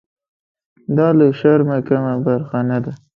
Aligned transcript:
دا 0.97 1.07
له 1.17 1.25
شرمه 1.39 1.77
کمه 1.87 2.11
خبره 2.17 2.59
نه 2.69 2.77
ده. 2.83 2.91